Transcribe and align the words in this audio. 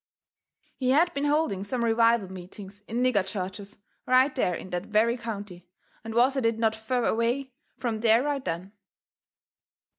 He 0.77 0.89
had 0.89 1.13
been 1.13 1.25
holding 1.25 1.63
some 1.63 1.83
revival 1.83 2.27
meetings 2.31 2.81
in 2.87 3.03
nigger 3.03 3.23
churches 3.23 3.77
right 4.07 4.33
there 4.33 4.55
in 4.55 4.71
that 4.71 4.87
very 4.87 5.15
county, 5.15 5.69
and 6.03 6.15
was 6.15 6.35
at 6.35 6.43
it 6.43 6.57
not 6.57 6.75
fur 6.75 7.05
away 7.05 7.53
from 7.77 7.99
there 7.99 8.23
right 8.23 8.43
then. 8.43 8.71